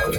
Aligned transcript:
Halo, 0.00 0.12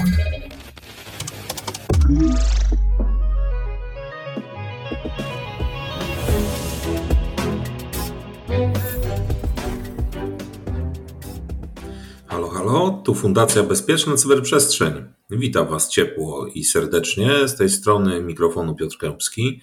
halo, 12.50 13.02
tu 13.06 13.16
Fundacja 13.16 13.64
Bezpieczna 13.64 14.16
Cyberprzestrzeń. 14.16 14.94
Witam 15.30 15.68
Was 15.68 15.90
ciepło 15.90 16.48
i 16.48 16.64
serdecznie. 16.64 17.48
Z 17.48 17.56
tej 17.56 17.70
strony 17.70 18.22
mikrofonu 18.22 18.76
Piotr 18.76 18.98
Kępski. 18.98 19.62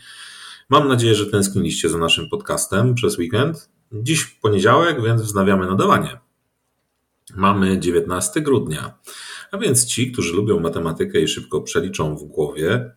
Mam 0.68 0.88
nadzieję, 0.88 1.14
że 1.14 1.26
tęskniliście 1.26 1.88
za 1.88 1.98
naszym 1.98 2.28
podcastem 2.28 2.94
przez 2.94 3.18
weekend. 3.18 3.70
Dziś 3.92 4.24
poniedziałek, 4.24 5.02
więc 5.02 5.22
wznawiamy 5.22 5.66
nadawanie. 5.66 6.18
Mamy 7.36 7.78
19 7.78 8.40
grudnia, 8.40 8.98
a 9.52 9.58
więc 9.58 9.86
ci, 9.86 10.12
którzy 10.12 10.32
lubią 10.32 10.60
matematykę 10.60 11.20
i 11.20 11.28
szybko 11.28 11.60
przeliczą 11.60 12.16
w 12.16 12.24
głowie, 12.24 12.90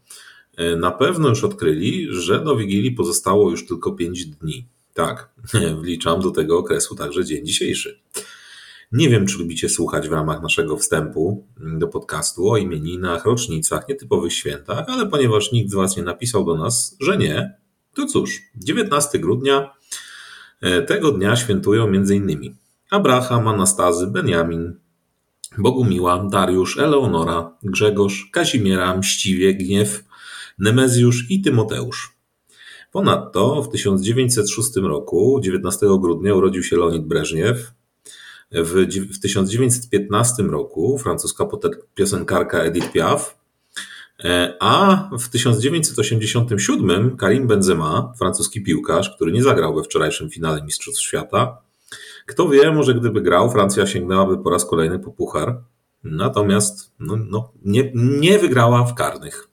e, 0.58 0.75
na 0.75 0.91
pewno 0.91 1.30
już 1.30 1.44
odkryli, 1.44 2.08
że 2.09 2.44
do 2.44 2.55
Wigilii 2.55 2.91
pozostało 2.91 3.52
już 3.52 3.67
tylko 3.67 3.91
5 3.91 4.25
dni. 4.25 4.67
Tak, 4.94 5.30
wliczam 5.81 6.22
do 6.22 6.31
tego 6.31 6.58
okresu 6.58 6.95
także 6.95 7.25
dzień 7.25 7.45
dzisiejszy. 7.45 8.02
Nie 8.91 9.09
wiem, 9.09 9.25
czy 9.25 9.38
lubicie 9.38 9.70
słuchać 9.70 10.09
w 10.09 10.11
ramach 10.11 10.41
naszego 10.41 10.77
wstępu 10.77 11.48
do 11.58 11.88
podcastu 11.88 12.49
o 12.49 12.58
imieninach, 12.58 13.25
rocznicach, 13.25 13.88
nietypowych 13.89 14.33
świętach, 14.33 14.86
ale 14.88 15.08
ponieważ 15.08 15.52
nikt 15.52 15.72
z 15.72 15.73
Was 15.73 15.97
nie 15.97 16.03
napisał 16.03 16.45
do 16.45 16.58
nas, 16.58 16.97
że 16.99 17.17
nie, 17.17 17.55
to 17.94 18.05
cóż, 18.05 18.41
19 18.55 19.20
grudnia 19.20 19.73
e, 20.61 20.81
tego 20.81 21.11
dnia 21.11 21.36
świętują 21.36 21.88
m.in. 21.88 22.55
Abraham, 22.89 23.47
Anastazy, 23.47 24.08
Benjamin, 24.08 24.80
Bogumiła, 25.57 26.27
Dariusz, 26.31 26.77
Eleonora, 26.77 27.57
Grzegorz, 27.63 28.29
Kazimiera, 28.31 28.97
Mściwie, 28.97 29.53
Gniew, 29.53 30.03
Nemezjusz 30.59 31.31
i 31.31 31.41
Tymoteusz. 31.41 32.16
Ponadto 32.91 33.63
w 33.63 33.69
1906 33.69 34.75
roku, 34.75 35.39
19 35.43 35.88
grudnia, 36.02 36.35
urodził 36.35 36.63
się 36.63 36.77
Leonid 36.77 37.03
Breżniew. 37.03 37.71
W, 38.52 38.85
w 39.13 39.19
1915 39.19 40.43
roku 40.43 40.97
francuska 40.97 41.45
piosenkarka 41.95 42.63
Edith 42.63 42.91
Piaf, 42.91 43.38
e, 44.23 44.58
a 44.59 45.09
w 45.19 45.30
1987 45.30 47.17
Karim 47.17 47.47
Benzema, 47.47 48.13
francuski 48.17 48.63
piłkarz, 48.63 49.15
który 49.15 49.31
nie 49.31 49.43
zagrał 49.43 49.75
we 49.75 49.83
wczorajszym 49.83 50.30
finale 50.30 50.63
Mistrzostw 50.63 51.02
Świata, 51.02 51.58
kto 52.25 52.50
wie, 52.50 52.72
może 52.72 52.95
gdyby 52.95 53.22
grał, 53.22 53.52
Francja 53.52 53.88
sięgnęłaby 53.88 54.44
po 54.44 54.50
raz 54.50 54.66
kolejny 54.66 55.00
po 55.00 55.11
puchar. 55.11 55.64
Natomiast 56.03 56.91
no, 57.00 57.17
no, 57.30 57.52
nie, 57.66 57.91
nie 57.95 58.39
wygrała 58.39 58.83
w 58.83 58.95
karnych. 58.95 59.47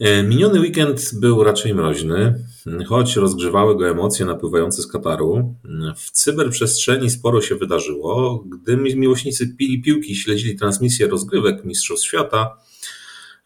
E, 0.00 0.22
miniony 0.22 0.60
weekend 0.60 1.10
był 1.14 1.44
raczej 1.44 1.74
mroźny, 1.74 2.46
choć 2.86 3.16
rozgrzewały 3.16 3.76
go 3.76 3.88
emocje 3.88 4.26
napływające 4.26 4.82
z 4.82 4.86
Kataru. 4.86 5.54
W 5.96 6.10
cyberprzestrzeni 6.10 7.10
sporo 7.10 7.40
się 7.40 7.54
wydarzyło. 7.54 8.44
Gdy 8.46 8.76
miłośnicy 8.76 9.56
pili 9.56 9.82
piłki 9.82 10.16
śledzili 10.16 10.56
transmisję 10.56 11.06
rozgrywek 11.06 11.64
Mistrzostw 11.64 12.06
Świata, 12.06 12.56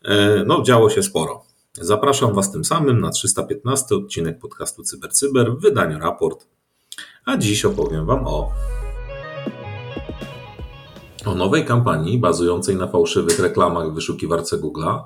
e, 0.05 0.44
no 0.47 0.62
działo 0.62 0.91
się 0.91 1.03
sporo. 1.03 1.44
Zapraszam 1.72 2.34
Was 2.34 2.53
tym 2.53 2.64
samym 2.64 3.00
na 3.00 3.11
315 3.11 3.94
odcinek 3.94 4.38
podcastu 4.38 4.83
CyberCyber 4.83 5.47
Cyber 5.47 5.58
w 5.58 5.62
wydaniu 5.62 5.98
raport 5.98 6.47
a 7.31 7.36
dziś 7.36 7.64
opowiem 7.64 8.06
Wam 8.06 8.27
o 8.27 8.53
o 11.27 11.34
nowej 11.34 11.64
kampanii 11.64 12.19
bazującej 12.19 12.77
na 12.77 12.87
fałszywych 12.87 13.39
reklamach 13.39 13.91
w 13.91 13.95
wyszukiwarce 13.95 14.59
Google'a, 14.59 15.03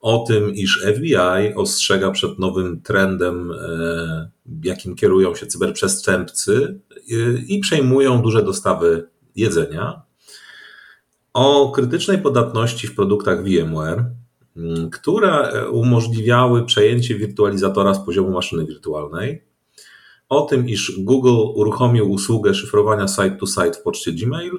o 0.00 0.24
tym, 0.28 0.54
iż 0.54 0.84
FBI 0.96 1.54
ostrzega 1.56 2.10
przed 2.10 2.38
nowym 2.38 2.82
trendem, 2.82 3.52
e, 3.52 4.30
jakim 4.64 4.96
kierują 4.96 5.34
się 5.34 5.46
cyberprzestępcy 5.46 6.80
e, 7.10 7.14
i 7.48 7.60
przejmują 7.60 8.22
duże 8.22 8.42
dostawy 8.42 9.08
jedzenia, 9.36 10.02
o 11.32 11.72
krytycznej 11.74 12.18
podatności 12.18 12.86
w 12.86 12.94
produktach 12.94 13.44
VMware, 13.44 14.04
które 14.92 15.52
umożliwiały 15.70 16.64
przejęcie 16.64 17.14
wirtualizatora 17.14 17.94
z 17.94 18.04
poziomu 18.04 18.30
maszyny 18.30 18.66
wirtualnej, 18.66 19.51
o 20.32 20.42
tym, 20.42 20.68
iż 20.68 20.92
Google 20.98 21.36
uruchomił 21.54 22.10
usługę 22.10 22.54
szyfrowania 22.54 23.08
site-to-site 23.08 23.72
w 23.72 23.82
poczcie 23.82 24.12
Gmail, 24.12 24.52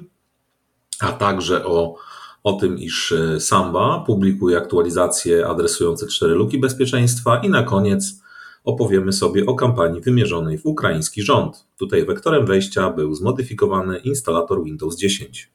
a 1.00 1.12
także 1.12 1.66
o, 1.66 1.96
o 2.44 2.52
tym, 2.52 2.78
iż 2.78 3.12
e, 3.12 3.40
Samba 3.40 4.04
publikuje 4.06 4.58
aktualizacje 4.58 5.46
adresujące 5.46 6.06
cztery 6.06 6.34
luki 6.34 6.58
bezpieczeństwa 6.58 7.36
i 7.36 7.48
na 7.48 7.62
koniec 7.62 8.22
opowiemy 8.64 9.12
sobie 9.12 9.46
o 9.46 9.54
kampanii 9.54 10.00
wymierzonej 10.00 10.58
w 10.58 10.66
ukraiński 10.66 11.22
rząd. 11.22 11.66
Tutaj 11.78 12.06
wektorem 12.06 12.46
wejścia 12.46 12.90
był 12.90 13.14
zmodyfikowany 13.14 13.98
instalator 13.98 14.64
Windows 14.64 14.96
10. 14.96 15.50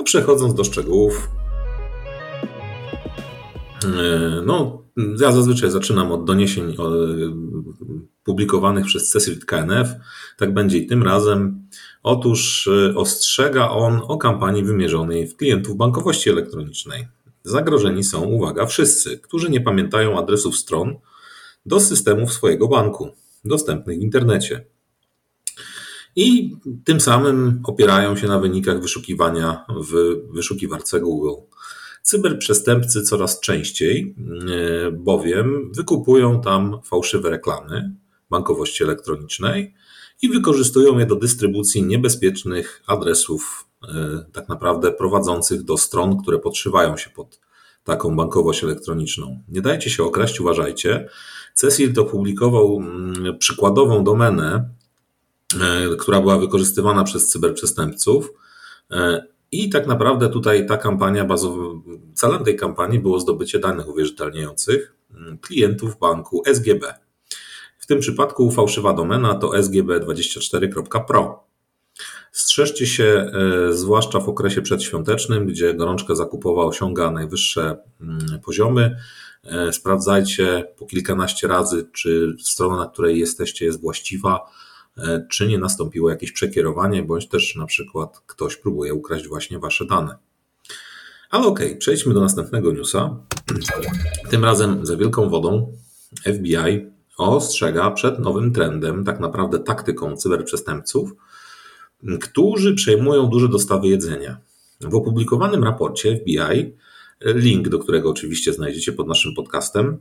A 0.00 0.02
przechodząc 0.02 0.54
do 0.54 0.64
szczegółów, 0.64 1.28
e, 3.84 4.42
no, 4.46 4.82
ja 5.20 5.32
zazwyczaj 5.32 5.70
zaczynam 5.70 6.12
od 6.12 6.24
doniesień 6.24 6.76
publikowanych 8.26 8.86
przez 8.86 9.10
CECIL 9.10 9.46
KNF. 9.46 9.88
Tak 10.36 10.54
będzie 10.54 10.78
i 10.78 10.86
tym 10.86 11.02
razem. 11.02 11.68
Otóż 12.02 12.66
y, 12.66 12.94
ostrzega 12.96 13.68
on 13.68 14.00
o 14.08 14.16
kampanii 14.16 14.64
wymierzonej 14.64 15.28
w 15.28 15.36
klientów 15.36 15.76
bankowości 15.76 16.30
elektronicznej. 16.30 17.08
Zagrożeni 17.44 18.04
są, 18.04 18.24
uwaga, 18.24 18.66
wszyscy, 18.66 19.18
którzy 19.18 19.50
nie 19.50 19.60
pamiętają 19.60 20.18
adresów 20.18 20.56
stron 20.56 20.96
do 21.66 21.80
systemów 21.80 22.32
swojego 22.32 22.68
banku, 22.68 23.10
dostępnych 23.44 23.98
w 23.98 24.02
internecie. 24.02 24.64
I 26.16 26.56
tym 26.84 27.00
samym 27.00 27.60
opierają 27.64 28.16
się 28.16 28.28
na 28.28 28.38
wynikach 28.38 28.80
wyszukiwania 28.82 29.64
w 29.68 30.16
wyszukiwarce 30.34 31.00
Google. 31.00 31.42
Cyberprzestępcy 32.02 33.02
coraz 33.02 33.40
częściej, 33.40 34.14
y, 34.88 34.92
bowiem 34.92 35.72
wykupują 35.72 36.40
tam 36.40 36.80
fałszywe 36.84 37.30
reklamy, 37.30 37.94
bankowości 38.30 38.84
elektronicznej 38.84 39.74
i 40.22 40.28
wykorzystują 40.28 40.98
je 40.98 41.06
do 41.06 41.16
dystrybucji 41.16 41.82
niebezpiecznych 41.82 42.82
adresów, 42.86 43.68
e, 43.88 44.24
tak 44.32 44.48
naprawdę 44.48 44.92
prowadzących 44.92 45.62
do 45.62 45.78
stron, 45.78 46.22
które 46.22 46.38
podszywają 46.38 46.96
się 46.96 47.10
pod 47.10 47.40
taką 47.84 48.16
bankowość 48.16 48.64
elektroniczną. 48.64 49.42
Nie 49.48 49.60
dajcie 49.60 49.90
się 49.90 50.04
okraść, 50.04 50.40
uważajcie. 50.40 51.08
Cecil 51.54 51.94
to 51.94 52.04
publikował 52.04 52.76
mm, 52.76 53.38
przykładową 53.38 54.04
domenę, 54.04 54.68
e, 55.60 55.96
która 55.96 56.20
była 56.20 56.38
wykorzystywana 56.38 57.04
przez 57.04 57.28
cyberprzestępców. 57.28 58.32
E, 58.90 59.26
I 59.52 59.70
tak 59.70 59.86
naprawdę 59.86 60.28
tutaj 60.28 60.66
ta 60.66 60.76
kampania 60.76 61.24
bazowa, 61.24 61.62
celem 62.14 62.44
tej 62.44 62.56
kampanii 62.56 62.98
było 62.98 63.20
zdobycie 63.20 63.58
danych 63.58 63.88
uwierzytelniających 63.88 64.94
mm, 65.10 65.38
klientów 65.38 65.98
banku 65.98 66.42
SGB. 66.46 67.05
W 67.86 67.88
tym 67.88 68.00
przypadku 68.00 68.50
fałszywa 68.50 68.92
domena 68.92 69.34
to 69.34 69.48
sgb24.pro. 69.48 71.44
Strzeżcie 72.32 72.86
się, 72.86 73.04
e, 73.04 73.72
zwłaszcza 73.72 74.20
w 74.20 74.28
okresie 74.28 74.62
przedświątecznym, 74.62 75.46
gdzie 75.46 75.74
gorączka 75.74 76.14
zakupowa 76.14 76.64
osiąga 76.64 77.10
najwyższe 77.10 77.76
mm, 78.00 78.40
poziomy. 78.44 78.96
E, 79.44 79.72
sprawdzajcie 79.72 80.64
po 80.78 80.86
kilkanaście 80.86 81.48
razy, 81.48 81.88
czy 81.92 82.36
strona, 82.42 82.76
na 82.76 82.86
której 82.86 83.18
jesteście, 83.18 83.64
jest 83.64 83.80
właściwa, 83.80 84.40
e, 84.98 85.26
czy 85.30 85.48
nie 85.48 85.58
nastąpiło 85.58 86.10
jakieś 86.10 86.32
przekierowanie, 86.32 87.02
bądź 87.02 87.28
też 87.28 87.56
na 87.56 87.66
przykład 87.66 88.22
ktoś 88.26 88.56
próbuje 88.56 88.94
ukraść 88.94 89.28
właśnie 89.28 89.58
wasze 89.58 89.86
dane. 89.86 90.16
Ale 91.30 91.46
okej, 91.46 91.66
okay, 91.66 91.78
przejdźmy 91.78 92.14
do 92.14 92.20
następnego 92.20 92.72
newsa. 92.72 93.16
Tym 94.30 94.44
razem 94.44 94.86
za 94.86 94.96
wielką 94.96 95.30
wodą 95.30 95.76
FBI 96.24 96.95
ostrzega 97.16 97.90
przed 97.90 98.18
nowym 98.18 98.52
trendem, 98.52 99.04
tak 99.04 99.20
naprawdę 99.20 99.58
taktyką 99.58 100.16
cyberprzestępców, 100.16 101.10
którzy 102.20 102.74
przejmują 102.74 103.26
duże 103.26 103.48
dostawy 103.48 103.88
jedzenia. 103.88 104.38
W 104.80 104.94
opublikowanym 104.94 105.64
raporcie 105.64 106.16
FBI, 106.16 106.76
link 107.24 107.68
do 107.68 107.78
którego 107.78 108.10
oczywiście 108.10 108.52
znajdziecie 108.52 108.92
pod 108.92 109.08
naszym 109.08 109.34
podcastem, 109.34 109.98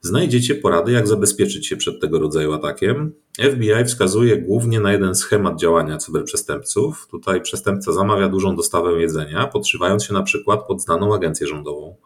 znajdziecie 0.00 0.54
porady, 0.54 0.92
jak 0.92 1.08
zabezpieczyć 1.08 1.66
się 1.66 1.76
przed 1.76 2.00
tego 2.00 2.18
rodzaju 2.18 2.52
atakiem. 2.52 3.12
FBI 3.38 3.84
wskazuje 3.86 4.36
głównie 4.36 4.80
na 4.80 4.92
jeden 4.92 5.14
schemat 5.14 5.60
działania 5.60 5.98
cyberprzestępców. 5.98 7.08
Tutaj 7.10 7.42
przestępca 7.42 7.92
zamawia 7.92 8.28
dużą 8.28 8.56
dostawę 8.56 9.00
jedzenia, 9.00 9.46
podszywając 9.46 10.04
się 10.04 10.14
na 10.14 10.22
przykład 10.22 10.66
pod 10.66 10.82
znaną 10.82 11.14
agencję 11.14 11.46
rządową. 11.46 11.96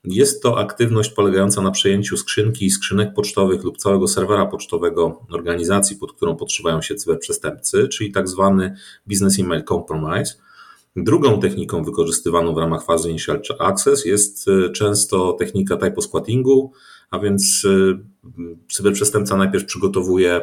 Jest 0.03 0.43
to 0.43 0.59
aktywność 0.59 1.09
polegająca 1.09 1.61
na 1.61 1.71
przejęciu 1.71 2.17
skrzynki 2.17 2.65
i 2.65 2.71
skrzynek 2.71 3.13
pocztowych 3.13 3.63
lub 3.63 3.77
całego 3.77 4.07
serwera 4.07 4.45
pocztowego 4.45 5.25
organizacji, 5.31 5.97
pod 5.97 6.13
którą 6.13 6.35
podszywają 6.35 6.81
się 6.81 6.95
cyberprzestępcy, 6.95 7.87
czyli 7.87 8.11
tak 8.11 8.29
zwany 8.29 8.75
Business 9.07 9.39
Email 9.39 9.63
Compromise. 9.63 10.33
Drugą 10.95 11.39
techniką 11.39 11.83
wykorzystywaną 11.83 12.53
w 12.53 12.57
ramach 12.57 12.85
fazy 12.85 13.09
Initial 13.09 13.41
Access 13.59 14.05
jest 14.05 14.47
e, 14.47 14.69
często 14.69 15.33
technika 15.33 15.77
typosquattingu, 15.77 16.71
a 17.13 17.19
więc 17.19 17.65
y, 17.65 18.00
cyberprzestępca 18.71 19.38
najpierw 19.38 19.65
przygotowuje 19.65 20.42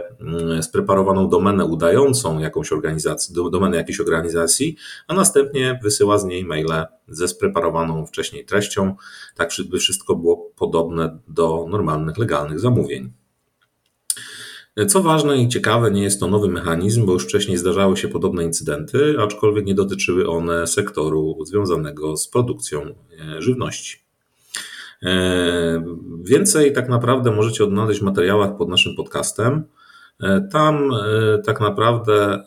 y, 0.58 0.62
spreparowaną 0.62 1.28
domenę 1.28 1.64
udającą 1.64 2.38
jakąś 2.38 2.72
organizację, 2.72 3.34
domenę 3.52 3.76
jakiejś 3.76 4.00
organizacji, 4.00 4.76
a 5.08 5.14
następnie 5.14 5.80
wysyła 5.82 6.18
z 6.18 6.24
niej 6.24 6.44
maile 6.44 6.86
ze 7.08 7.28
spreparowaną 7.28 8.06
wcześniej 8.06 8.44
treścią, 8.44 8.94
tak 9.36 9.50
by 9.70 9.78
wszystko 9.78 10.16
było 10.16 10.36
podobne 10.56 11.18
do 11.28 11.66
normalnych, 11.70 12.18
legalnych 12.18 12.60
zamówień. 12.60 13.12
Co 14.88 15.02
ważne 15.02 15.38
i 15.38 15.48
ciekawe, 15.48 15.90
nie 15.90 16.02
jest 16.02 16.20
to 16.20 16.26
nowy 16.26 16.48
mechanizm, 16.48 17.06
bo 17.06 17.12
już 17.12 17.24
wcześniej 17.24 17.56
zdarzały 17.56 17.96
się 17.96 18.08
podobne 18.08 18.44
incydenty, 18.44 19.16
aczkolwiek 19.20 19.66
nie 19.66 19.74
dotyczyły 19.74 20.28
one 20.28 20.66
sektoru 20.66 21.38
związanego 21.44 22.16
z 22.16 22.28
produkcją 22.28 22.82
e, 22.82 23.42
żywności. 23.42 24.09
E, 25.04 25.84
więcej 26.22 26.72
tak 26.72 26.88
naprawdę 26.88 27.30
możecie 27.30 27.64
odnaleźć 27.64 28.00
w 28.00 28.02
materiałach 28.02 28.56
pod 28.56 28.68
naszym 28.68 28.96
podcastem. 28.96 29.64
E, 30.22 30.48
tam 30.52 30.90
e, 30.94 31.38
tak 31.38 31.60
naprawdę 31.60 32.44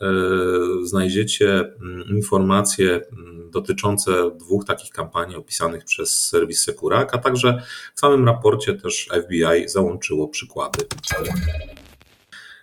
znajdziecie 0.83 1.59
mm, 1.59 2.03
informacje 2.07 2.89
mm, 2.94 3.51
dotyczące 3.51 4.31
dwóch 4.39 4.65
takich 4.65 4.91
kampanii 4.91 5.35
opisanych 5.35 5.85
przez 5.85 6.27
serwis 6.27 6.63
Sekurak, 6.63 7.15
a 7.15 7.17
także 7.17 7.61
w 7.95 8.00
samym 8.00 8.25
raporcie 8.25 8.73
też 8.73 9.09
FBI 9.23 9.69
załączyło 9.69 10.27
przykłady. 10.27 10.79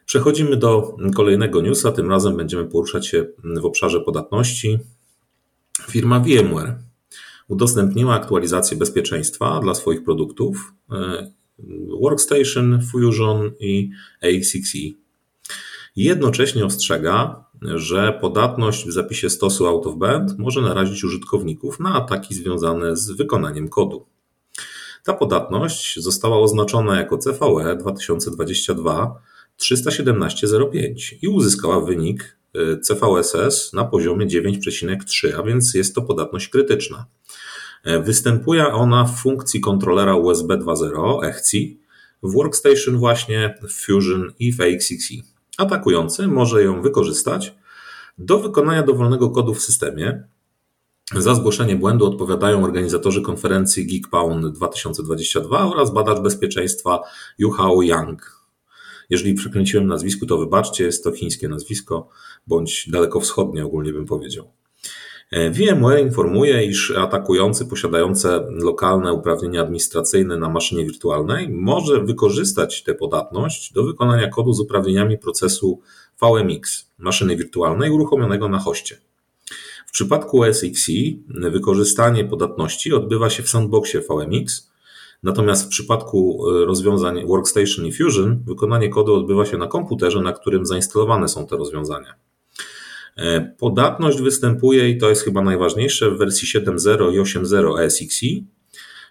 Przechodzimy 0.07 0.57
do 0.57 0.97
kolejnego 1.17 1.61
newsa. 1.61 1.93
Tym 1.93 2.11
razem 2.11 2.37
będziemy 2.37 2.65
poruszać 2.65 3.07
się 3.07 3.27
w 3.45 3.65
obszarze 3.65 4.01
podatności. 4.01 4.79
Firma 5.89 6.21
VMware 6.21 6.90
udostępniła 7.51 8.15
aktualizację 8.15 8.77
bezpieczeństwa 8.77 9.61
dla 9.61 9.75
swoich 9.75 10.05
produktów 10.05 10.75
e, 10.93 11.31
Workstation, 12.03 12.83
Fusion 12.93 13.53
i 13.61 13.91
AXXE. 14.23 14.79
Jednocześnie 15.97 16.65
ostrzega, 16.65 17.45
że 17.63 18.19
podatność 18.21 18.87
w 18.87 18.93
zapisie 18.93 19.31
stosu 19.31 19.67
out 19.67 19.87
of 19.87 19.97
band 19.97 20.39
może 20.39 20.63
narazić 20.63 21.05
użytkowników 21.05 21.81
na 21.81 21.95
ataki 21.95 22.35
związane 22.35 22.97
z 22.97 23.11
wykonaniem 23.11 23.69
kodu. 23.69 24.07
Ta 25.05 25.13
podatność 25.13 26.01
została 26.01 26.39
oznaczona 26.39 26.97
jako 27.01 27.19
CVE 27.19 27.77
2022 27.77 29.21
317.05 29.61 31.17
i 31.23 31.29
uzyskała 31.29 31.81
wynik 31.81 32.37
e, 32.55 32.79
CVSS 32.79 33.73
na 33.73 33.85
poziomie 33.85 34.27
9,3, 34.27 35.33
a 35.39 35.43
więc 35.43 35.75
jest 35.75 35.95
to 35.95 36.03
podatność 36.03 36.49
krytyczna. 36.49 37.07
E, 37.85 38.03
występuje 38.03 38.67
ona 38.67 39.05
w 39.05 39.21
funkcji 39.21 39.61
kontrolera 39.61 40.17
USB 40.17 40.59
2.0 40.59 41.25
EXI 41.25 41.81
w 42.23 42.33
Workstation 42.33 42.99
właśnie 42.99 43.59
w 43.63 43.73
Fusion 43.73 44.33
i 44.39 44.53
w 44.53 44.61
AXXE. 44.61 45.15
Atakujący 45.59 46.27
może 46.27 46.63
ją 46.63 46.83
wykorzystać 46.83 47.55
do 48.19 48.39
wykonania 48.39 48.83
dowolnego 48.83 49.31
kodu 49.31 49.55
w 49.55 49.63
systemie. 49.63 50.23
Za 51.17 51.35
zgłoszenie 51.35 51.77
błędu 51.77 52.07
odpowiadają 52.07 52.65
organizatorzy 52.65 53.23
konferencji 53.23 53.87
GeekPound 53.87 54.47
2022 54.47 55.71
oraz 55.71 55.91
badacz 55.91 56.21
bezpieczeństwa 56.21 57.01
Yuhao 57.39 57.83
Yang. 57.83 58.41
Jeżeli 59.11 59.35
przekręciłem 59.35 59.87
nazwisku, 59.87 60.27
to 60.27 60.39
wybaczcie, 60.39 60.85
jest 60.85 61.05
to 61.05 61.13
chińskie 61.13 61.49
nazwisko, 61.49 62.09
bądź 62.47 62.91
dalekowschodnie 62.91 63.65
ogólnie 63.65 63.93
bym 63.93 64.07
powiedział. 64.07 64.60
VMware 65.33 66.01
informuje, 66.01 66.65
iż 66.65 66.91
atakujący 66.91 67.67
posiadający 67.67 68.29
lokalne 68.51 69.13
uprawnienia 69.13 69.61
administracyjne 69.61 70.37
na 70.37 70.49
maszynie 70.49 70.85
wirtualnej 70.85 71.49
może 71.49 72.01
wykorzystać 72.01 72.83
tę 72.83 72.95
podatność 72.95 73.73
do 73.73 73.85
wykonania 73.85 74.29
kodu 74.29 74.53
z 74.53 74.61
uprawnieniami 74.61 75.19
procesu 75.19 75.81
VMX 76.21 76.91
maszyny 76.99 77.37
wirtualnej 77.37 77.91
uruchomionego 77.91 78.49
na 78.49 78.59
hoście. 78.59 78.99
W 79.87 79.93
przypadku 79.93 80.45
SXE 80.53 80.93
wykorzystanie 81.29 82.25
podatności 82.25 82.93
odbywa 82.93 83.31
się 83.31 83.43
w 83.43 83.49
sandboxie 83.49 84.01
VMX, 84.01 84.71
natomiast 85.23 85.67
w 85.67 85.69
przypadku 85.69 86.45
e, 86.49 86.65
rozwiązań 86.65 87.27
Workstation 87.27 87.87
i 87.87 87.93
Fusion 87.93 88.43
wykonanie 88.47 88.89
kodu 88.89 89.15
odbywa 89.15 89.47
się 89.47 89.59
na 89.59 89.67
komputerze, 89.67 90.21
na 90.21 90.33
którym 90.33 90.67
zainstalowane 90.67 91.29
są 91.29 91.47
te 91.47 91.57
rozwiązania. 91.57 92.15
E, 93.17 93.41
podatność 93.59 94.21
występuje 94.21 94.91
i 94.91 94.99
to 94.99 95.09
jest 95.09 95.25
chyba 95.25 95.43
najważniejsze 95.43 96.11
w 96.11 96.19
wersji 96.19 96.49
7.0 96.49 97.15
i 97.15 97.21
8.0 97.21 97.81
ESXi, 97.81 98.47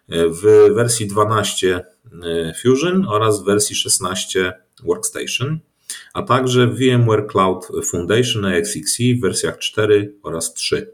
e, 0.09 0.29
w 0.29 0.41
wersji 0.75 1.07
12 1.07 1.81
e, 2.23 2.53
Fusion 2.61 3.05
oraz 3.07 3.41
w 3.41 3.45
wersji 3.45 3.75
16 3.75 4.53
Workstation, 4.83 5.59
a 6.13 6.21
także 6.21 6.67
w 6.67 6.77
VMware 6.77 7.27
Cloud 7.27 7.67
Foundation 7.91 8.45
EXXi 8.45 9.15
w 9.15 9.21
wersjach 9.21 9.57
4 9.57 10.13
oraz 10.23 10.53
3. 10.53 10.91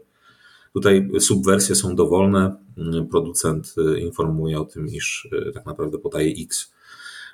Tutaj 0.72 1.08
subwersje 1.20 1.74
są 1.74 1.96
dowolne. 1.96 2.56
Producent 3.10 3.74
informuje 3.98 4.60
o 4.60 4.64
tym, 4.64 4.86
iż 4.86 5.28
tak 5.54 5.66
naprawdę 5.66 5.98
podaje 5.98 6.34
X. 6.42 6.72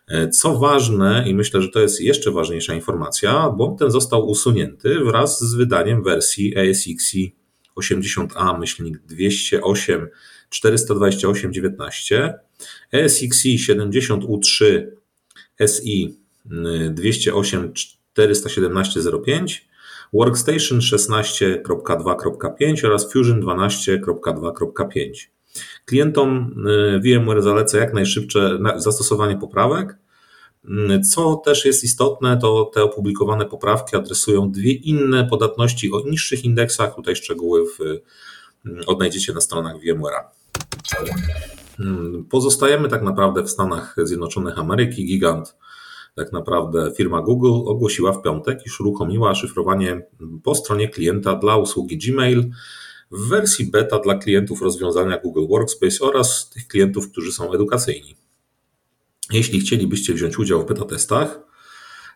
E, 0.09 0.29
co 0.29 0.59
ważne, 0.59 1.25
i 1.29 1.35
myślę, 1.35 1.63
że 1.63 1.69
to 1.69 1.81
jest 1.81 2.01
jeszcze 2.01 2.31
ważniejsza 2.31 2.75
informacja, 2.75 3.51
błąd 3.51 3.79
ten 3.79 3.91
został 3.91 4.29
usunięty 4.29 4.99
wraz 5.05 5.41
z 5.41 5.55
wydaniem 5.55 6.03
wersji 6.03 6.59
ASXi 6.59 7.37
80A-208 7.77 10.07
428.19, 10.53 12.33
ASXi 12.93 13.59
70U3 13.59 14.83
SI 15.67 16.17
208 16.91 17.73
417.05, 18.19 19.61
Workstation 20.13 20.79
16.2.5 20.79 22.87
oraz 22.87 23.13
Fusion 23.13 23.41
12.2.5. 23.41 25.29
Klientom 25.85 26.55
y, 26.97 27.01
VMware 27.01 27.43
zaleca 27.43 27.79
jak 27.79 27.95
najszybsze 27.95 28.59
zastosowanie 28.77 29.37
poprawek. 29.37 29.97
Mm, 30.65 31.03
co 31.03 31.37
też 31.37 31.65
jest 31.65 31.85
istotne, 31.85 32.39
to 32.39 32.71
te 32.75 32.83
opublikowane 32.83 33.45
poprawki 33.47 33.97
adresują 33.97 34.51
dwie 34.51 34.73
inne 34.73 35.25
podatności 35.25 35.93
o 35.93 36.09
niższych 36.09 36.45
indeksach. 36.45 36.95
Tutaj 36.95 37.17
szczegóły 37.17 37.65
w, 37.67 37.81
mm, 38.67 38.83
odnajdziecie 38.87 39.33
na 39.33 39.41
stronach 39.41 39.77
VMware'a. 39.77 40.23
Pozostajemy 42.31 42.89
tak 42.89 43.03
naprawdę 43.03 43.43
w 43.43 43.51
Stanach 43.51 43.97
Zjednoczonych 44.03 44.59
Ameryki. 44.59 45.05
Gigant, 45.05 45.57
tak 46.15 46.33
naprawdę 46.33 46.93
firma 46.97 47.21
Google, 47.21 47.71
ogłosiła 47.71 48.13
w 48.13 48.23
piątek, 48.23 48.67
iż 48.67 48.81
uruchomiła 48.81 49.35
szyfrowanie 49.35 50.03
po 50.43 50.55
stronie 50.55 50.89
klienta 50.89 51.35
dla 51.35 51.57
usługi 51.57 51.99
Gmail 51.99 52.51
w 53.13 53.29
wersji 53.29 53.67
beta 53.67 53.99
dla 53.99 54.15
klientów 54.15 54.63
rozwiązania 54.63 55.19
Google 55.19 55.47
Workspace 55.49 56.05
oraz 56.05 56.51
tych 56.51 56.67
klientów, 56.67 57.11
którzy 57.11 57.33
są 57.33 57.53
edukacyjni. 57.53 58.17
Jeśli 59.33 59.61
chcielibyście 59.61 60.15
wziąć 60.15 60.39
udział 60.39 60.63
w 60.63 60.67
beta 60.67 60.85
testach 60.85 61.41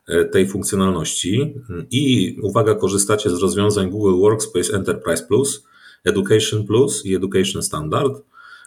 e, 0.08 0.24
tej 0.24 0.48
funkcjonalności 0.48 1.54
i 1.90 2.36
uwaga, 2.42 2.74
korzystacie 2.74 3.30
z 3.30 3.42
rozwiązań 3.42 3.90
Google 3.90 4.20
Workspace 4.20 4.74
Enterprise 4.74 5.26
Plus, 5.26 5.64
Education 6.04 6.66
Plus 6.66 7.06
i 7.06 7.14
Education 7.14 7.62
Standard, 7.62 8.22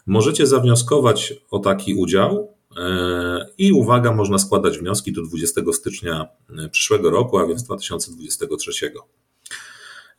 możecie 0.05 0.47
zawnioskować 0.47 1.33
o 1.51 1.59
taki 1.59 1.93
udział 1.93 2.53
e, 2.77 3.49
i 3.57 3.71
uwaga, 3.71 4.11
można 4.11 4.37
składać 4.39 4.77
wnioski 4.77 5.11
do 5.13 5.21
20 5.21 5.61
stycznia 5.73 6.27
e, 6.57 6.69
przyszłego 6.69 7.09
roku, 7.09 7.37
a 7.37 7.47
więc 7.47 7.63
2023. 7.63 8.71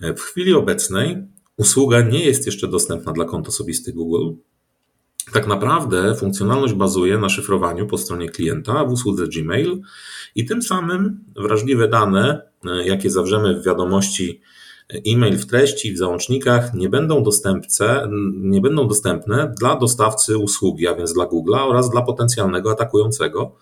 W 0.00 0.20
chwili 0.20 0.54
obecnej 0.54 1.16
Usługa 1.60 2.00
nie 2.00 2.24
jest 2.24 2.46
jeszcze 2.46 2.68
dostępna 2.68 3.12
dla 3.12 3.24
kont 3.24 3.48
osobistych 3.48 3.94
Google, 3.94 4.30
Tak 5.32 5.46
naprawdę 5.46 6.14
funkcjonalność 6.14 6.74
bazuje 6.74 7.18
na 7.18 7.28
szyfrowaniu 7.28 7.86
po 7.86 7.98
stronie 7.98 8.28
klienta 8.28 8.84
w 8.84 8.92
usłudze 8.92 9.28
Gmail 9.28 9.80
i 10.34 10.44
tym 10.44 10.62
samym 10.62 11.24
wrażliwe 11.36 11.88
dane, 11.88 12.42
e, 12.64 12.86
jakie 12.86 13.10
zawrzemy 13.10 13.60
w 13.60 13.64
wiadomości 13.64 14.40
e-mail 15.06 15.38
w 15.38 15.46
treści, 15.46 15.92
w 15.92 15.98
załącznikach, 15.98 16.74
nie 16.74 16.88
będą, 16.88 17.24
nie 18.34 18.60
będą 18.60 18.88
dostępne 18.88 19.54
dla 19.60 19.76
dostawcy 19.76 20.38
usługi, 20.38 20.86
a 20.86 20.94
więc 20.94 21.12
dla 21.12 21.24
Google'a 21.26 21.68
oraz 21.68 21.90
dla 21.90 22.02
potencjalnego 22.02 22.70
atakującego, 22.70 23.56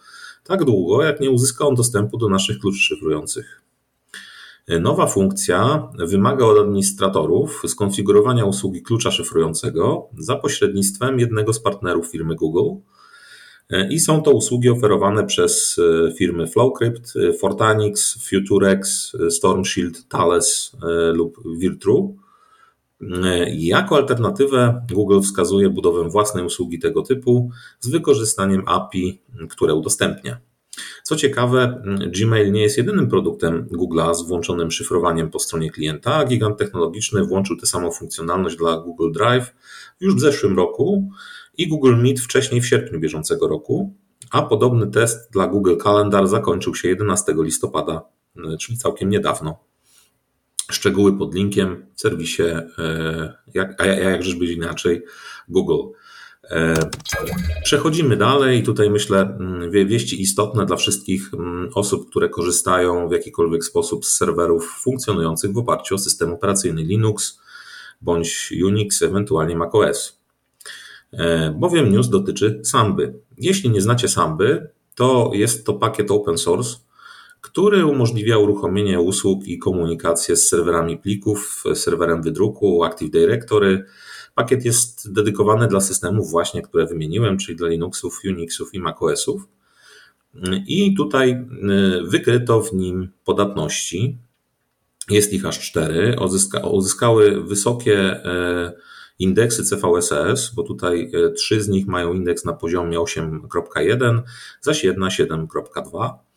tak 0.44 0.64
długo, 0.64 1.02
jak 1.02 1.20
nie 1.20 1.30
uzyska 1.30 1.66
on 1.66 1.74
dostępu 1.74 2.18
do 2.18 2.28
naszych 2.28 2.58
kluczy 2.58 2.78
szyfrujących. 2.78 3.62
Nowa 4.80 5.06
funkcja 5.06 5.88
wymaga 5.98 6.44
od 6.44 6.58
administratorów 6.58 7.62
skonfigurowania 7.66 8.44
usługi 8.44 8.82
klucza 8.82 9.10
szyfrującego 9.10 10.08
za 10.18 10.36
pośrednictwem 10.36 11.18
jednego 11.18 11.52
z 11.52 11.60
partnerów 11.60 12.06
firmy 12.06 12.34
Google. 12.34 12.80
I 13.90 14.00
są 14.00 14.22
to 14.22 14.30
usługi 14.30 14.70
oferowane 14.70 15.26
przez 15.26 15.80
firmy 16.18 16.46
Flowcrypt, 16.46 17.14
Fortanix, 17.40 18.18
Futurex, 18.28 19.12
Stormshield, 19.30 20.08
Thales 20.08 20.76
lub 21.12 21.38
Virtru. 21.58 22.16
Jako 23.52 23.96
alternatywę 23.96 24.86
Google 24.92 25.20
wskazuje 25.20 25.70
budowę 25.70 26.08
własnej 26.08 26.44
usługi 26.44 26.78
tego 26.78 27.02
typu 27.02 27.50
z 27.80 27.88
wykorzystaniem 27.88 28.62
API, 28.66 29.20
które 29.50 29.74
udostępnia. 29.74 30.38
Co 31.02 31.16
ciekawe, 31.16 31.82
Gmail 32.06 32.52
nie 32.52 32.62
jest 32.62 32.78
jedynym 32.78 33.08
produktem 33.08 33.68
Google'a 33.72 34.14
z 34.14 34.22
włączonym 34.22 34.70
szyfrowaniem 34.70 35.30
po 35.30 35.38
stronie 35.38 35.70
klienta. 35.70 36.24
Gigant 36.24 36.58
technologiczny 36.58 37.24
włączył 37.24 37.56
tę 37.56 37.66
samą 37.66 37.90
funkcjonalność 37.90 38.56
dla 38.56 38.76
Google 38.76 39.12
Drive 39.12 39.54
już 40.00 40.14
w 40.14 40.20
zeszłym 40.20 40.56
roku 40.56 41.10
i 41.58 41.68
Google 41.68 41.96
Meet 41.96 42.20
wcześniej 42.20 42.60
w 42.60 42.66
sierpniu 42.66 43.00
bieżącego 43.00 43.48
roku, 43.48 43.94
a 44.30 44.42
podobny 44.42 44.86
test 44.86 45.32
dla 45.32 45.46
Google 45.46 45.76
Calendar 45.82 46.28
zakończył 46.28 46.74
się 46.74 46.88
11 46.88 47.34
listopada, 47.38 48.02
czyli 48.60 48.78
całkiem 48.78 49.10
niedawno. 49.10 49.58
Szczegóły 50.70 51.18
pod 51.18 51.34
linkiem 51.34 51.86
w 51.94 52.00
serwisie, 52.00 52.42
e, 52.42 53.34
jak, 53.54 53.80
a 53.80 53.86
jakżeż 53.86 54.34
być 54.34 54.50
inaczej, 54.50 55.02
Google. 55.48 55.92
E, 56.50 56.90
przechodzimy 57.64 58.16
dalej. 58.16 58.62
Tutaj 58.62 58.90
myślę, 58.90 59.20
mm, 59.20 59.70
wieści 59.70 60.22
istotne 60.22 60.66
dla 60.66 60.76
wszystkich 60.76 61.34
mm, 61.34 61.70
osób, 61.74 62.10
które 62.10 62.28
korzystają 62.28 63.08
w 63.08 63.12
jakikolwiek 63.12 63.64
sposób 63.64 64.06
z 64.06 64.16
serwerów 64.16 64.78
funkcjonujących 64.82 65.52
w 65.52 65.58
oparciu 65.58 65.94
o 65.94 65.98
system 65.98 66.32
operacyjny 66.32 66.82
Linux 66.82 67.40
bądź 68.00 68.52
Unix, 68.64 69.02
ewentualnie 69.02 69.56
macOS. 69.56 70.20
E, 71.12 71.50
bowiem 71.50 71.92
news 71.92 72.08
dotyczy 72.08 72.60
Samby. 72.64 73.14
Jeśli 73.38 73.70
nie 73.70 73.80
znacie 73.80 74.08
Samby, 74.08 74.70
to 74.94 75.30
jest 75.34 75.66
to 75.66 75.74
pakiet 75.74 76.10
open 76.10 76.38
source, 76.38 76.76
który 77.40 77.86
umożliwia 77.86 78.38
uruchomienie 78.38 79.00
usług 79.00 79.44
i 79.44 79.58
komunikację 79.58 80.36
z 80.36 80.48
serwerami 80.48 80.98
plików, 80.98 81.64
serwerem 81.74 82.22
wydruku, 82.22 82.84
Active 82.84 83.10
Directory, 83.10 83.84
Pakiet 84.38 84.64
jest 84.64 85.12
dedykowany 85.12 85.68
dla 85.68 85.80
systemów 85.80 86.30
właśnie, 86.30 86.62
które 86.62 86.86
wymieniłem, 86.86 87.38
czyli 87.38 87.56
dla 87.56 87.68
Linuxów, 87.68 88.20
Unixów 88.24 88.74
i 88.74 88.80
macOSów. 88.80 89.48
I 90.66 90.94
tutaj 90.94 91.30
y, 91.30 92.02
wykryto 92.04 92.60
w 92.60 92.72
nim 92.72 93.08
podatności. 93.24 94.18
Jest 95.10 95.32
ich 95.32 95.46
aż 95.46 95.60
cztery. 95.60 96.16
uzyskały 96.72 97.44
wysokie 97.44 97.98
e, 98.00 98.72
indeksy 99.18 99.64
CVSS, 99.64 100.54
bo 100.54 100.62
tutaj 100.62 101.10
e, 101.14 101.30
trzy 101.30 101.62
z 101.62 101.68
nich 101.68 101.86
mają 101.86 102.12
indeks 102.12 102.44
na 102.44 102.52
poziomie 102.52 102.98
8.1, 102.98 104.22
zaś 104.60 104.84
jedna 104.84 105.08
7.2. 105.08 106.27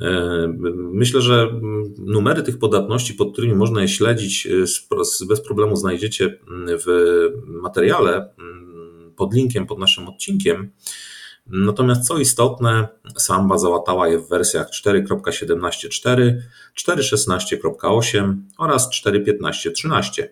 E, 0.00 0.48
myślę, 0.74 1.20
że 1.20 1.60
numery 1.98 2.42
tych 2.42 2.58
podatności, 2.58 3.14
pod 3.14 3.32
którymi 3.32 3.54
można 3.54 3.82
je 3.82 3.88
śledzić, 3.88 4.46
e, 4.46 5.26
bez 5.26 5.40
problemu 5.40 5.76
znajdziecie 5.76 6.24
mm, 6.24 6.78
w 6.86 6.86
materiale 7.46 8.34
mm, 8.38 9.12
pod 9.16 9.34
linkiem 9.34 9.66
pod 9.66 9.78
naszym 9.78 10.08
odcinkiem. 10.08 10.70
Natomiast 11.46 12.08
co 12.08 12.18
istotne, 12.18 12.88
Samba 13.16 13.58
załatała 13.58 14.08
je 14.08 14.18
w 14.18 14.28
wersjach 14.28 14.70
4.17.4, 14.70 16.34
4.16.8 16.80 18.36
oraz 18.58 18.90
4.15.13, 18.90 20.22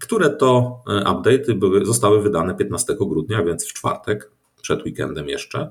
które 0.00 0.30
to 0.30 0.82
e, 0.88 0.90
update'y 0.90 1.84
zostały 1.84 2.22
wydane 2.22 2.54
15 2.54 2.96
grudnia, 3.00 3.42
więc 3.42 3.64
w 3.64 3.72
czwartek, 3.72 4.30
przed 4.62 4.84
weekendem 4.84 5.28
jeszcze. 5.28 5.70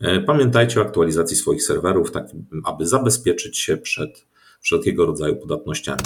E, 0.00 0.20
pamiętajcie 0.20 0.80
o 0.80 0.82
aktualizacji 0.82 1.36
swoich 1.36 1.62
serwerów, 1.62 2.10
tak 2.10 2.26
aby 2.64 2.86
zabezpieczyć 2.86 3.58
się 3.58 3.76
przed 3.76 4.26
wszelkiego 4.60 5.06
rodzaju 5.06 5.36
podatnościami. 5.36 6.00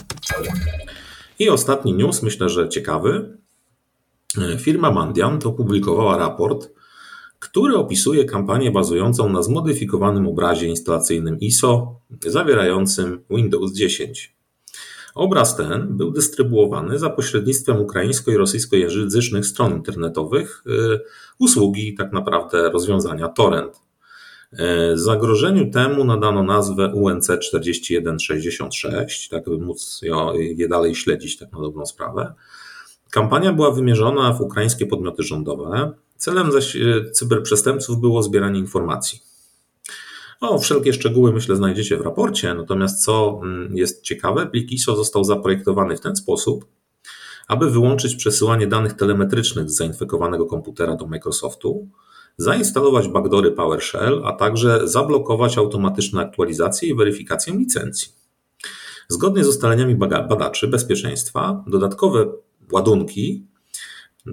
I 1.39 1.49
ostatni 1.49 1.95
news, 1.95 2.23
myślę, 2.23 2.49
że 2.49 2.69
ciekawy. 2.69 3.39
E, 4.39 4.59
firma 4.59 4.91
Mandiant 4.91 5.47
opublikowała 5.47 6.19
raport, 6.19 6.71
który 7.39 7.77
opisuje 7.77 8.25
kampanię 8.25 8.71
bazującą 8.71 9.29
na 9.29 9.43
zmodyfikowanym 9.43 10.27
obrazie 10.27 10.67
instalacyjnym 10.67 11.41
ISO 11.41 12.01
zawierającym 12.27 13.25
Windows 13.31 13.73
10. 13.73 14.38
Obraz 15.15 15.57
ten 15.57 15.97
był 15.97 16.11
dystrybuowany 16.11 16.99
za 16.99 17.11
pośrednictwem 17.11 17.77
ukraińsko- 17.77 18.33
i 18.33 18.37
rosyjskojęzycznych 18.37 19.47
stron 19.47 19.73
internetowych, 19.73 20.63
y, 20.67 21.01
usługi 21.39 21.95
tak 21.95 22.13
naprawdę 22.13 22.71
rozwiązania 22.71 23.29
torrent. 23.29 23.81
Y, 24.53 24.59
zagrożeniu 24.99 25.71
temu 25.71 26.05
nadano 26.05 26.43
nazwę 26.43 26.93
UNC 26.95 27.31
4166, 27.39 29.29
tak 29.29 29.45
by 29.45 29.59
móc 29.59 30.01
je 30.57 30.69
dalej 30.69 30.95
śledzić 30.95 31.37
tak 31.37 31.53
na 31.53 31.61
dobrą 31.61 31.87
sprawę. 31.87 32.35
Kampania 33.11 33.53
była 33.53 33.71
wymierzona 33.71 34.33
w 34.33 34.41
ukraińskie 34.41 34.87
podmioty 34.87 35.23
rządowe. 35.23 35.93
Celem 36.17 36.53
zaś 36.53 36.77
y, 36.77 37.11
cyberprzestępców 37.13 38.01
było 38.01 38.23
zbieranie 38.23 38.59
informacji. 38.59 39.28
No, 40.41 40.59
wszelkie 40.59 40.93
szczegóły 40.93 41.33
myślę 41.33 41.57
znajdziecie 41.57 41.97
w 41.97 42.01
raporcie, 42.01 42.55
natomiast 42.55 43.05
co 43.05 43.41
mm, 43.43 43.77
jest 43.77 44.03
ciekawe, 44.03 44.47
plik 44.47 44.73
ISO 44.73 44.97
został 44.97 45.25
zaprojektowany 45.25 45.97
w 45.97 46.01
ten 46.01 46.17
sposób, 46.17 46.67
aby 47.49 47.71
wyłączyć 47.71 48.15
przesyłanie 48.15 48.67
danych 48.67 48.93
telemetrycznych 48.93 49.71
z 49.71 49.77
zainfekowanego 49.77 50.47
komputera 50.47 50.97
do 50.97 51.07
Microsoftu, 51.07 51.89
zainstalować 52.37 53.09
backdory 53.09 53.51
PowerShell, 53.51 54.23
a 54.25 54.33
także 54.33 54.89
zablokować 54.89 55.59
automatyczne 55.59 56.21
aktualizacje 56.21 56.89
i 56.89 56.95
weryfikację 56.95 57.55
licencji. 57.55 58.13
Zgodnie 59.09 59.45
z 59.45 59.49
ustaleniami 59.49 59.95
badaczy 59.97 60.69
bezpieczeństwa, 60.69 61.65
dodatkowe 61.67 62.27
ładunki, 62.73 63.47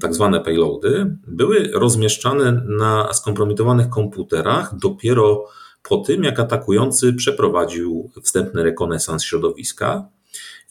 tak 0.02 0.14
zwane 0.14 0.42
payloady, 0.42 1.18
były 1.28 1.72
rozmieszczane 1.74 2.52
na 2.68 3.14
skompromitowanych 3.14 3.90
komputerach 3.90 4.76
dopiero 4.78 5.46
po 5.90 5.98
tym, 5.98 6.24
jak 6.24 6.40
atakujący 6.40 7.14
przeprowadził 7.14 8.12
wstępny 8.24 8.64
rekonesans 8.64 9.24
środowiska 9.24 10.10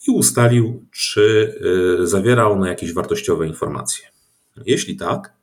i 0.07 0.11
ustalił, 0.11 0.85
czy 0.91 1.55
y, 2.01 2.07
zawiera 2.07 2.47
ono 2.47 2.65
jakieś 2.65 2.93
wartościowe 2.93 3.47
informacje. 3.47 4.05
Jeśli 4.65 4.95
tak, 4.95 5.33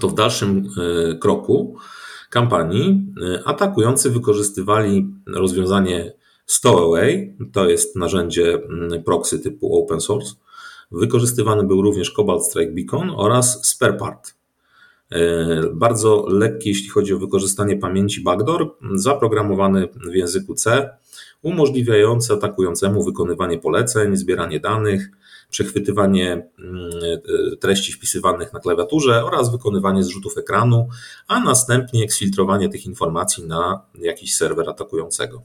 to 0.00 0.08
w 0.08 0.14
dalszym 0.14 0.68
y, 1.12 1.18
kroku 1.18 1.76
kampanii 2.30 3.14
y, 3.22 3.44
atakujący 3.44 4.10
wykorzystywali 4.10 5.14
rozwiązanie 5.26 6.12
Stowaway, 6.46 7.36
to 7.52 7.68
jest 7.68 7.96
narzędzie 7.96 8.54
mm, 8.54 9.02
proxy 9.02 9.38
typu 9.38 9.78
open 9.84 10.00
source. 10.00 10.34
Wykorzystywany 10.92 11.64
był 11.64 11.82
również 11.82 12.12
Cobalt 12.12 12.44
Strike 12.44 12.72
Beacon 12.72 13.10
oraz 13.16 13.66
SparePart. 13.66 14.39
E, 15.10 15.62
bardzo 15.72 16.26
lekki, 16.28 16.68
jeśli 16.68 16.88
chodzi 16.88 17.14
o 17.14 17.18
wykorzystanie 17.18 17.76
pamięci 17.76 18.22
backdoor, 18.22 18.76
zaprogramowany 18.94 19.88
w 20.10 20.14
języku 20.14 20.54
C, 20.54 20.90
umożliwiający 21.42 22.32
atakującemu 22.32 23.04
wykonywanie 23.04 23.58
poleceń, 23.58 24.16
zbieranie 24.16 24.60
danych, 24.60 25.10
przechwytywanie 25.50 26.48
mm, 26.58 26.90
e, 27.52 27.56
treści 27.56 27.92
wpisywanych 27.92 28.52
na 28.52 28.60
klawiaturze 28.60 29.24
oraz 29.24 29.52
wykonywanie 29.52 30.04
zrzutów 30.04 30.38
ekranu, 30.38 30.88
a 31.28 31.40
następnie 31.40 32.04
eksfiltrowanie 32.04 32.68
tych 32.68 32.86
informacji 32.86 33.46
na 33.46 33.82
jakiś 33.94 34.36
serwer 34.36 34.70
atakującego. 34.70 35.42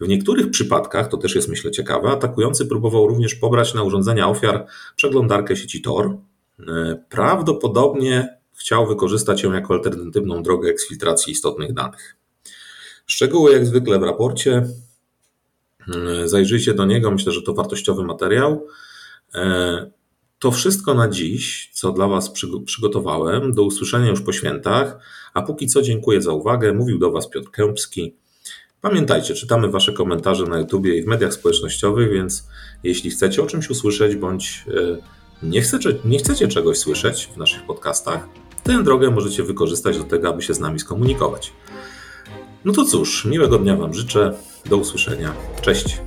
W 0.00 0.08
niektórych 0.08 0.50
przypadkach, 0.50 1.08
to 1.08 1.16
też 1.16 1.34
jest 1.34 1.48
myślę 1.48 1.70
ciekawe, 1.70 2.08
atakujący 2.10 2.66
próbował 2.66 3.08
również 3.08 3.34
pobrać 3.34 3.74
na 3.74 3.82
urządzenia 3.82 4.28
ofiar 4.28 4.66
przeglądarkę 4.96 5.56
sieci 5.56 5.82
Tor. 5.82 6.16
E, 6.68 7.04
prawdopodobnie 7.08 8.41
chciał 8.56 8.86
wykorzystać 8.86 9.42
ją 9.42 9.52
jako 9.52 9.74
alternatywną 9.74 10.42
drogę 10.42 10.70
eksfiltracji 10.70 11.32
istotnych 11.32 11.72
danych. 11.72 12.16
Szczegóły 13.06 13.52
jak 13.52 13.66
zwykle 13.66 13.98
w 13.98 14.02
raporcie. 14.02 14.66
Hmm, 15.78 16.28
zajrzyjcie 16.28 16.74
do 16.74 16.84
niego, 16.84 17.10
myślę, 17.10 17.32
że 17.32 17.42
to 17.42 17.54
wartościowy 17.54 18.04
materiał. 18.04 18.66
E, 19.34 19.90
to 20.38 20.50
wszystko 20.50 20.94
na 20.94 21.08
dziś, 21.08 21.70
co 21.72 21.92
dla 21.92 22.08
Was 22.08 22.32
przygotowałem. 22.64 23.52
Do 23.52 23.62
usłyszenia 23.62 24.08
już 24.08 24.20
po 24.20 24.32
świętach. 24.32 24.98
A 25.34 25.42
póki 25.42 25.66
co 25.66 25.82
dziękuję 25.82 26.22
za 26.22 26.32
uwagę. 26.32 26.72
Mówił 26.72 26.98
do 26.98 27.10
Was 27.10 27.30
Piotr 27.30 27.50
Kępski. 27.50 28.16
Pamiętajcie, 28.80 29.34
czytamy 29.34 29.68
Wasze 29.68 29.92
komentarze 29.92 30.44
na 30.44 30.58
YouTubie 30.58 30.98
i 30.98 31.02
w 31.02 31.06
mediach 31.06 31.34
społecznościowych, 31.34 32.12
więc 32.12 32.48
jeśli 32.82 33.10
chcecie 33.10 33.42
o 33.42 33.46
czymś 33.46 33.70
usłyszeć, 33.70 34.16
bądź 34.16 34.64
e, 34.68 34.96
nie 35.42 35.62
chcecie, 35.62 35.94
nie 36.04 36.18
chcecie 36.18 36.48
czegoś 36.48 36.78
słyszeć 36.78 37.28
w 37.34 37.36
naszych 37.36 37.66
podcastach, 37.66 38.28
tę 38.64 38.82
drogę 38.82 39.10
możecie 39.10 39.42
wykorzystać 39.42 39.98
do 39.98 40.04
tego, 40.04 40.28
aby 40.28 40.42
się 40.42 40.54
z 40.54 40.60
nami 40.60 40.80
skomunikować. 40.80 41.52
No 42.64 42.72
to 42.72 42.84
cóż, 42.84 43.24
miłego 43.24 43.58
dnia 43.58 43.76
Wam 43.76 43.94
życzę. 43.94 44.34
Do 44.66 44.76
usłyszenia. 44.76 45.32
Cześć. 45.62 46.00